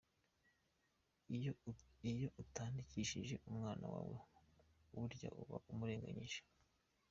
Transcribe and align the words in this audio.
Iyo 2.11 2.27
utandikishije 2.41 3.35
umwana 3.49 3.85
wawe 3.93 4.17
burya 4.91 5.29
uba 5.41 5.55
umurenganyije. 5.71 6.41